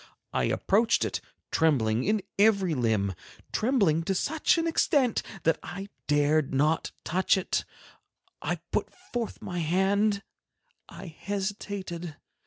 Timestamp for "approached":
0.45-1.05